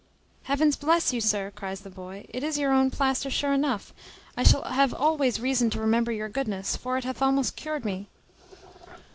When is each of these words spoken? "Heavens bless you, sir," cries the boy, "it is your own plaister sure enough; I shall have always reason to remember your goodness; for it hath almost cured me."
"Heavens 0.45 0.77
bless 0.77 1.13
you, 1.13 1.21
sir," 1.21 1.51
cries 1.53 1.81
the 1.81 1.89
boy, 1.91 2.25
"it 2.29 2.41
is 2.43 2.57
your 2.57 2.71
own 2.73 2.89
plaister 2.89 3.29
sure 3.29 3.53
enough; 3.53 3.93
I 4.35 4.41
shall 4.41 4.63
have 4.63 4.95
always 4.95 5.39
reason 5.39 5.69
to 5.69 5.79
remember 5.79 6.11
your 6.11 6.27
goodness; 6.27 6.75
for 6.75 6.97
it 6.97 7.03
hath 7.03 7.21
almost 7.21 7.55
cured 7.55 7.85
me." 7.85 8.07